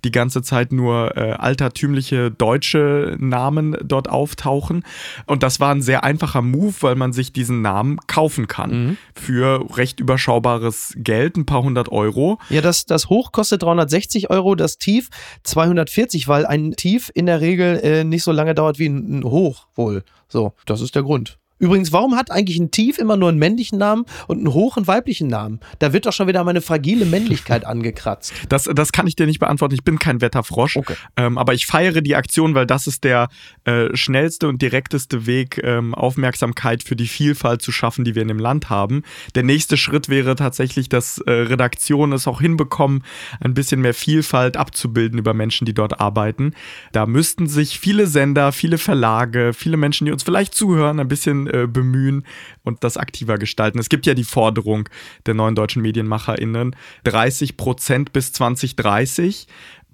[0.05, 4.85] die ganze Zeit nur äh, altertümliche deutsche Namen dort auftauchen.
[5.27, 8.71] Und das war ein sehr einfacher Move, weil man sich diesen Namen kaufen kann.
[8.71, 8.97] Mhm.
[9.15, 12.39] Für recht überschaubares Geld, ein paar hundert Euro.
[12.51, 15.09] Ja, das, das Hoch kostet 360 Euro, das Tief
[15.45, 19.25] 240, weil ein Tief in der Regel äh, nicht so lange dauert wie ein, ein
[19.25, 20.05] Hoch wohl.
[20.29, 21.39] So, das ist der Grund.
[21.59, 24.87] Übrigens, warum hat eigentlich ein Tief immer nur einen männlichen Namen und einen hoch- und
[24.87, 25.61] weiblichen Namen?
[25.79, 28.35] Da wird doch schon wieder meine fragile Männlichkeit angekratzt.
[28.51, 29.75] Das, das kann ich dir nicht beantworten.
[29.75, 30.77] Ich bin kein Wetterfrosch.
[30.77, 30.97] Okay.
[31.17, 33.29] Ähm, aber ich feiere die Aktion, weil das ist der
[33.65, 38.29] äh, schnellste und direkteste Weg, ähm, Aufmerksamkeit für die Vielfalt zu schaffen, die wir in
[38.29, 39.03] dem Land haben.
[39.35, 43.03] Der nächste Schritt wäre tatsächlich, dass äh, Redaktionen es auch hinbekommen,
[43.41, 46.53] ein bisschen mehr Vielfalt abzubilden über Menschen, die dort arbeiten.
[46.93, 51.46] Da müssten sich viele Sender, viele Verlage, viele Menschen, die uns vielleicht zuhören, ein bisschen
[51.47, 52.25] Medien äh, bemühen
[52.65, 53.79] und das aktiver gestalten.
[53.79, 54.89] Es gibt ja die Forderung
[55.27, 59.47] der neuen deutschen MedienmacherInnen, 30 Prozent bis 2030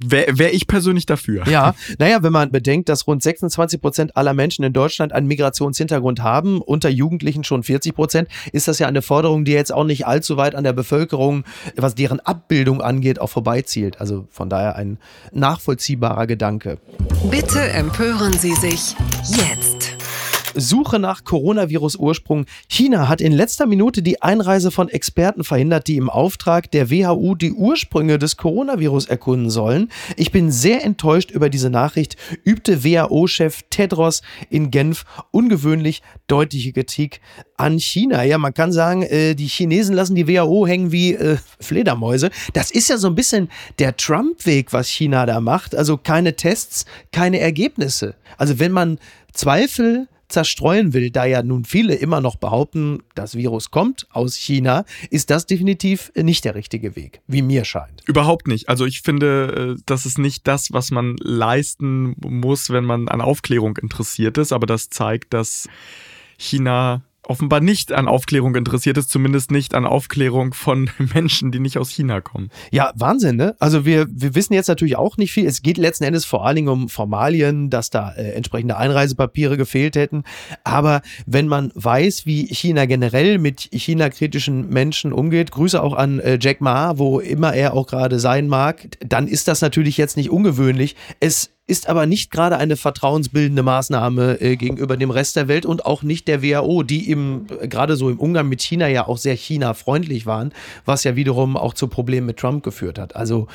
[0.05, 1.47] wäre wär ich persönlich dafür.
[1.47, 6.21] Ja, naja, wenn man bedenkt, dass rund 26 Prozent aller Menschen in Deutschland einen Migrationshintergrund
[6.21, 10.07] haben, unter Jugendlichen schon 40 Prozent, ist das ja eine Forderung, die jetzt auch nicht
[10.07, 11.45] allzu weit an der Bevölkerung,
[11.77, 14.01] was deren Abbildung angeht, auch vorbeizielt.
[14.01, 14.99] Also von daher ein
[15.33, 16.79] nachvollziehbarer Gedanke.
[17.31, 18.97] Bitte empören Sie sich
[19.29, 19.92] jetzt.
[20.55, 22.47] Suche nach Coronavirus-Ursprung.
[22.69, 27.35] China hat in letzter Minute die Einreise von Experten verhindert, die im Auftrag der WHO
[27.35, 29.91] die Ursprünge des Coronavirus erkunden sollen.
[30.17, 37.21] Ich bin sehr enttäuscht über diese Nachricht, übte WHO-Chef Tedros in Genf ungewöhnlich deutliche Kritik
[37.57, 38.23] an China.
[38.25, 42.31] Ja, man kann sagen, äh, die Chinesen lassen die WHO hängen wie äh, Fledermäuse.
[42.53, 45.75] Das ist ja so ein bisschen der Trump-Weg, was China da macht.
[45.75, 48.15] Also keine Tests, keine Ergebnisse.
[48.37, 48.99] Also wenn man
[49.33, 54.85] Zweifel zerstreuen will, da ja nun viele immer noch behaupten, das Virus kommt aus China,
[55.11, 58.03] ist das definitiv nicht der richtige Weg, wie mir scheint.
[58.07, 58.69] Überhaupt nicht.
[58.69, 63.21] Also ich finde, äh, das ist nicht das, was man leisten muss, wenn man an
[63.21, 65.69] Aufklärung interessiert ist, aber das zeigt, dass
[66.39, 71.79] China offenbar nicht an Aufklärung interessiert ist, zumindest nicht an Aufklärung von Menschen, die nicht
[71.79, 72.51] aus China kommen.
[72.71, 73.55] Ja, Wahnsinn, ne?
[73.59, 75.47] Also wir, wir wissen jetzt natürlich auch nicht viel.
[75.47, 79.97] Es geht letzten Endes vor allen Dingen um Formalien, dass da äh, entsprechende Einreisepapiere gefehlt
[79.97, 80.25] hätten.
[80.65, 86.39] Aber wenn man weiß, wie China generell mit China-kritischen Menschen umgeht, Grüße auch an äh,
[86.41, 90.31] Jack Ma, wo immer er auch gerade sein mag, dann ist das natürlich jetzt nicht
[90.31, 90.97] ungewöhnlich.
[91.21, 95.87] Es ist aber nicht gerade eine vertrauensbildende Maßnahme äh, gegenüber dem Rest der Welt und
[95.87, 99.17] auch nicht der WHO, die im, äh, gerade so im Umgang mit China ja auch
[99.17, 100.53] sehr China-freundlich waren,
[100.85, 103.17] was ja wiederum auch zu Problemen mit Trump geführt hat.
[103.17, 103.47] Also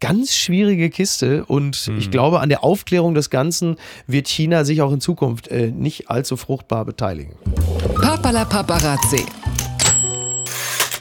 [0.00, 1.98] ganz schwierige Kiste und mhm.
[1.98, 3.76] ich glaube, an der Aufklärung des Ganzen
[4.08, 7.36] wird China sich auch in Zukunft äh, nicht allzu fruchtbar beteiligen.
[7.94, 9.24] Papala Paparazzi.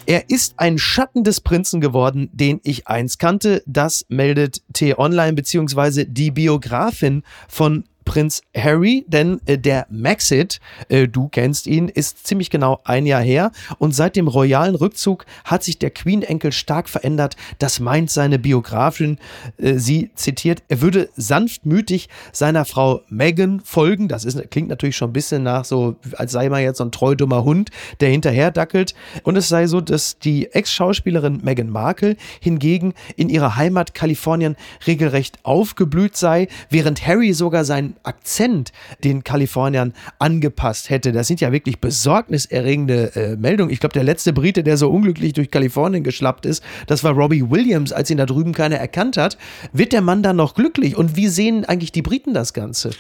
[0.06, 3.64] Er ist ein Schatten des Prinzen geworden, den ich einst kannte.
[3.66, 10.60] Das meldet T-Online beziehungsweise die Biografin von Prinz Harry, denn äh, der Maxit,
[10.90, 15.26] äh, du kennst ihn, ist ziemlich genau ein Jahr her und seit dem royalen Rückzug
[15.46, 17.36] hat sich der Queen-Enkel stark verändert.
[17.60, 19.18] Das meint seine Biografin.
[19.58, 24.08] Äh, sie zitiert, er würde sanftmütig seiner Frau Meghan folgen.
[24.08, 26.92] Das ist, klingt natürlich schon ein bisschen nach so, als sei man jetzt so ein
[26.92, 28.96] treu dummer Hund, der hinterher dackelt.
[29.24, 34.56] Und es sei so, dass die Ex-Schauspielerin Meghan Markle hingegen in ihrer Heimat Kalifornien
[34.88, 37.64] regelrecht aufgeblüht sei, während Harry sogar
[38.04, 38.72] Akzent
[39.04, 41.12] den Kaliforniern angepasst hätte.
[41.12, 43.72] Das sind ja wirklich besorgniserregende äh, Meldungen.
[43.72, 47.50] Ich glaube, der letzte Brite, der so unglücklich durch Kalifornien geschlappt ist, das war Robbie
[47.50, 49.38] Williams, als ihn da drüben keiner erkannt hat.
[49.74, 50.96] Wird der Mann dann noch glücklich?
[50.96, 52.92] Und wie sehen eigentlich die Briten das Ganze?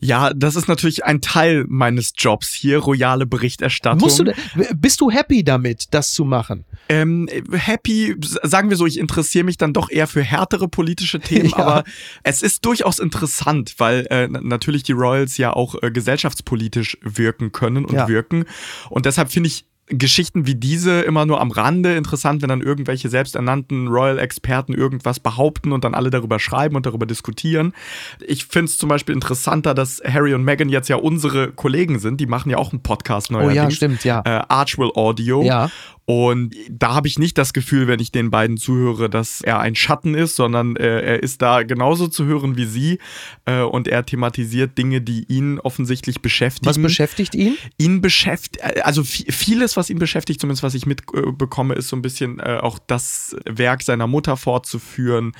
[0.00, 4.00] Ja, das ist natürlich ein Teil meines Jobs hier, royale Berichterstattung.
[4.00, 4.32] Musst du,
[4.76, 6.64] bist du happy damit, das zu machen?
[6.88, 11.50] Ähm, happy, sagen wir so, ich interessiere mich dann doch eher für härtere politische Themen,
[11.50, 11.58] ja.
[11.58, 11.84] aber
[12.22, 17.84] es ist durchaus interessant, weil äh, natürlich die Royals ja auch äh, gesellschaftspolitisch wirken können
[17.84, 18.08] und ja.
[18.08, 18.44] wirken.
[18.90, 23.08] Und deshalb finde ich Geschichten wie diese immer nur am Rande interessant, wenn dann irgendwelche
[23.08, 27.72] selbsternannten Royal-Experten irgendwas behaupten und dann alle darüber schreiben und darüber diskutieren.
[28.26, 32.20] Ich finde es zum Beispiel interessanter, dass Harry und Meghan jetzt ja unsere Kollegen sind.
[32.20, 33.58] Die machen ja auch einen Podcast neuerdings.
[33.58, 34.22] Oh ja, stimmt, ja.
[34.24, 35.42] Äh, Archwell Audio.
[35.42, 35.70] Ja.
[36.10, 39.74] Und da habe ich nicht das Gefühl, wenn ich den beiden zuhöre, dass er ein
[39.74, 42.98] Schatten ist, sondern äh, er ist da genauso zu hören wie sie
[43.44, 46.64] äh, und er thematisiert Dinge, die ihn offensichtlich beschäftigen.
[46.64, 47.58] Was beschäftigt ihn?
[47.76, 52.00] Ihn beschäftigt, äh, also vieles, was ihn beschäftigt, zumindest was ich mitbekomme, ist so ein
[52.00, 55.32] bisschen äh, auch das Werk seiner Mutter fortzuführen,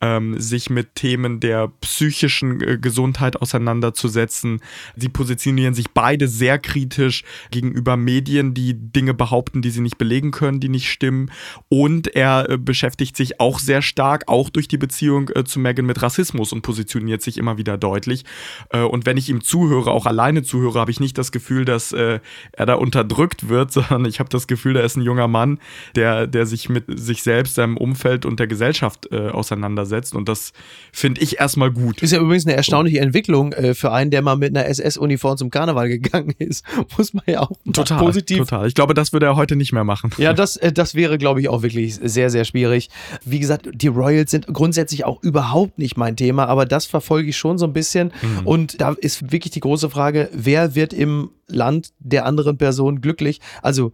[0.00, 4.60] ähm, sich mit Themen der psychischen äh, Gesundheit auseinanderzusetzen.
[4.96, 10.15] Sie positionieren sich beide sehr kritisch gegenüber Medien, die Dinge behaupten, die sie nicht belegen
[10.16, 11.30] belegen können, die nicht stimmen.
[11.68, 15.84] Und er äh, beschäftigt sich auch sehr stark, auch durch die Beziehung äh, zu Megan
[15.84, 18.24] mit Rassismus und positioniert sich immer wieder deutlich.
[18.70, 21.92] Äh, und wenn ich ihm zuhöre, auch alleine zuhöre, habe ich nicht das Gefühl, dass
[21.92, 22.20] äh,
[22.52, 25.58] er da unterdrückt wird, sondern ich habe das Gefühl, er ist ein junger Mann,
[25.94, 30.14] der, der sich mit sich selbst, seinem Umfeld und der Gesellschaft äh, auseinandersetzt.
[30.14, 30.52] Und das
[30.92, 32.02] finde ich erstmal gut.
[32.02, 35.50] Ist ja übrigens eine erstaunliche Entwicklung äh, für einen, der mal mit einer SS-Uniform zum
[35.50, 36.64] Karneval gegangen ist.
[36.96, 38.38] Muss man ja auch total, positiv.
[38.38, 38.66] Total.
[38.66, 40.22] Ich glaube, das würde er heute nicht mehr machen machen.
[40.22, 42.88] Ja, das, äh, das wäre, glaube ich, auch wirklich sehr, sehr schwierig.
[43.24, 47.36] Wie gesagt, die Royals sind grundsätzlich auch überhaupt nicht mein Thema, aber das verfolge ich
[47.36, 48.12] schon so ein bisschen.
[48.22, 48.46] Mhm.
[48.46, 53.40] Und da ist wirklich die große Frage, wer wird im Land der anderen Person glücklich?
[53.62, 53.92] Also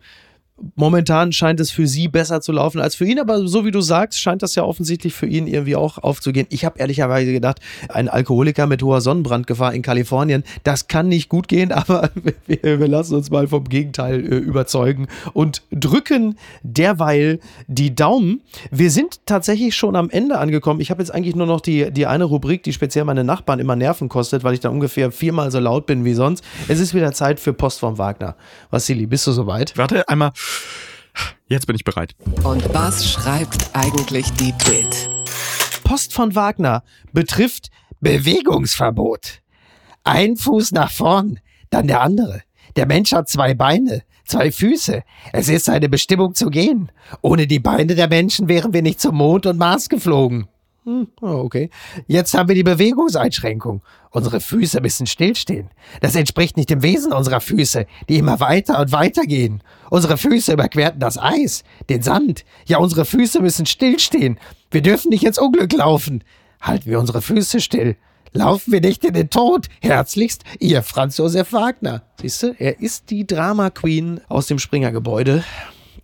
[0.77, 3.81] momentan scheint es für sie besser zu laufen als für ihn, aber so wie du
[3.81, 6.47] sagst, scheint das ja offensichtlich für ihn irgendwie auch aufzugehen.
[6.51, 11.49] Ich habe ehrlicherweise gedacht, ein Alkoholiker mit hoher Sonnenbrandgefahr in Kalifornien, das kann nicht gut
[11.49, 12.11] gehen, aber
[12.47, 18.43] wir, wir lassen uns mal vom Gegenteil äh, überzeugen und drücken derweil die Daumen.
[18.71, 20.81] Wir sind tatsächlich schon am Ende angekommen.
[20.81, 23.77] Ich habe jetzt eigentlich nur noch die, die eine Rubrik, die speziell meine Nachbarn immer
[23.77, 26.45] Nerven kostet, weil ich dann ungefähr viermal so laut bin wie sonst.
[26.69, 28.37] Es ist wieder Zeit für Post vom Wagner.
[28.71, 29.77] Vassili, bist du soweit?
[29.77, 30.33] Warte, einmal.
[31.47, 32.15] Jetzt bin ich bereit.
[32.45, 35.11] Und was schreibt eigentlich die Bild?
[35.85, 37.69] Post von Wagner betrifft
[38.01, 39.43] Bewegungsverbot.
[40.05, 42.43] Ein Fuß nach vorn, dann der andere.
[42.77, 45.03] Der Mensch hat zwei Beine, zwei Füße.
[45.33, 46.91] Es ist seine Bestimmung zu gehen.
[47.21, 50.49] Ohne die Beine der Menschen wären wir nicht zum Mond und Mars geflogen.
[50.85, 51.71] Hm, oh, okay.
[52.09, 53.83] Jetzt haben wir die Bewegungseinschränkung.
[54.11, 55.71] Unsere Füße müssen stillstehen.
[56.01, 59.63] Das entspricht nicht dem Wesen unserer Füße, die immer weiter und weiter gehen.
[59.91, 62.45] Unsere Füße überquerten das Eis, den Sand.
[62.67, 64.41] Ja, unsere Füße müssen stillstehen.
[64.73, 66.25] Wir dürfen nicht ins Unglück laufen.
[66.61, 67.97] Halten wir unsere Füße still.
[68.33, 69.67] Laufen wir nicht in den Tod.
[69.81, 72.03] Herzlichst, Ihr Franz Josef Wagner.
[72.21, 75.45] Siehst du, er ist die Drama Queen aus dem Springer-Gebäude.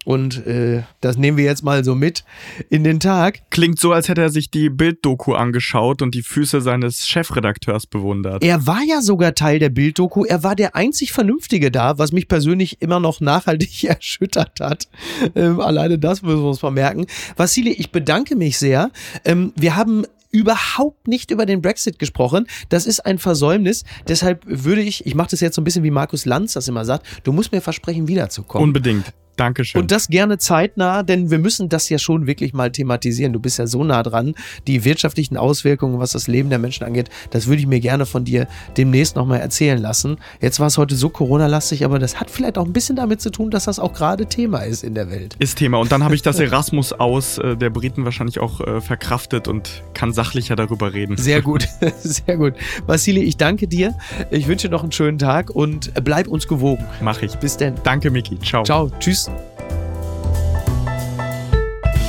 [0.09, 2.25] Und äh, das nehmen wir jetzt mal so mit
[2.71, 3.43] in den Tag.
[3.51, 8.43] Klingt so, als hätte er sich die Bilddoku angeschaut und die Füße seines Chefredakteurs bewundert.
[8.43, 10.25] Er war ja sogar Teil der Bilddoku.
[10.25, 14.89] Er war der einzig Vernünftige da, was mich persönlich immer noch nachhaltig erschüttert hat.
[15.35, 17.05] Ähm, alleine das müssen wir uns mal merken.
[17.37, 18.91] Vassili, ich bedanke mich sehr.
[19.27, 22.47] Ähm, wir haben überhaupt nicht über den Brexit gesprochen.
[22.71, 23.85] Das ist ein Versäumnis.
[24.09, 26.87] Deshalb würde ich, ich mache das jetzt so ein bisschen wie Markus Lanz das immer
[26.87, 28.65] sagt, du musst mir versprechen, wiederzukommen.
[28.65, 29.13] Unbedingt.
[29.39, 29.81] Dankeschön.
[29.81, 33.33] Und das gerne zeitnah, denn wir müssen das ja schon wirklich mal thematisieren.
[33.33, 34.35] Du bist ja so nah dran.
[34.67, 38.25] Die wirtschaftlichen Auswirkungen, was das Leben der Menschen angeht, das würde ich mir gerne von
[38.25, 40.19] dir demnächst nochmal erzählen lassen.
[40.41, 43.31] Jetzt war es heute so Corona-lastig, aber das hat vielleicht auch ein bisschen damit zu
[43.31, 45.37] tun, dass das auch gerade Thema ist in der Welt.
[45.39, 45.79] Ist Thema.
[45.79, 49.83] Und dann habe ich das Erasmus aus äh, der Briten wahrscheinlich auch äh, verkraftet und
[49.95, 51.17] kann sachlicher darüber reden.
[51.17, 51.69] Sehr gut,
[52.01, 52.55] sehr gut.
[52.87, 53.95] Vasili, ich danke dir.
[54.31, 56.85] Ich wünsche noch einen schönen Tag und bleib uns gewogen.
[57.01, 57.37] Mach ich.
[57.37, 57.75] Bis denn.
[57.85, 58.39] Danke, Miki.
[58.41, 58.65] Ciao.
[58.65, 58.91] Ciao.
[58.99, 59.28] Tschüss.